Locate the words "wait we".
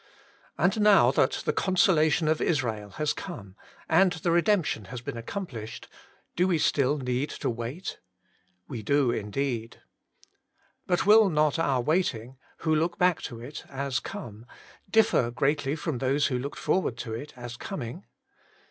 7.51-8.81